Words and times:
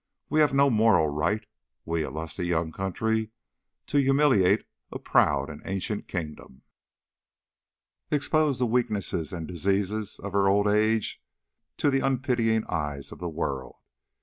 We 0.31 0.39
have 0.39 0.51
no 0.51 0.71
moral 0.71 1.09
right, 1.09 1.45
we 1.85 2.01
a 2.01 2.09
lusty 2.09 2.47
young 2.47 2.71
country, 2.71 3.29
to 3.85 3.99
humiliate 3.99 4.65
a 4.91 4.97
proud 4.97 5.47
and 5.47 5.61
ancient 5.63 6.07
kingdom, 6.07 6.63
expose 8.09 8.57
the 8.57 8.65
weaknesses 8.65 9.31
and 9.31 9.47
diseases 9.47 10.17
of 10.17 10.33
her 10.33 10.47
old 10.49 10.67
age 10.67 11.21
to 11.77 11.91
the 11.91 11.99
unpitying 12.01 12.65
eyes 12.67 13.11
of 13.11 13.19
the 13.19 13.29
world. 13.29 13.75